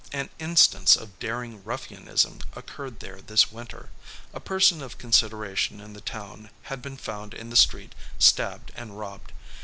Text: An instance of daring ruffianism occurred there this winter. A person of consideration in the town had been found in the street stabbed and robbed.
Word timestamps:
An 0.11 0.31
instance 0.39 0.95
of 0.95 1.19
daring 1.19 1.63
ruffianism 1.63 2.39
occurred 2.55 3.01
there 3.01 3.21
this 3.21 3.51
winter. 3.51 3.89
A 4.33 4.39
person 4.39 4.81
of 4.81 4.97
consideration 4.97 5.79
in 5.79 5.93
the 5.93 6.01
town 6.01 6.49
had 6.63 6.81
been 6.81 6.97
found 6.97 7.35
in 7.35 7.51
the 7.51 7.55
street 7.55 7.93
stabbed 8.17 8.71
and 8.75 8.97
robbed. 8.97 9.31